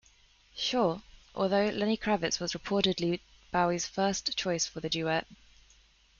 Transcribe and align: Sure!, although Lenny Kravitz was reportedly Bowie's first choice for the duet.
Sure!, 0.57 1.03
although 1.35 1.69
Lenny 1.69 1.95
Kravitz 1.95 2.39
was 2.39 2.53
reportedly 2.53 3.19
Bowie's 3.51 3.85
first 3.85 4.35
choice 4.35 4.65
for 4.65 4.79
the 4.79 4.89
duet. 4.89 5.27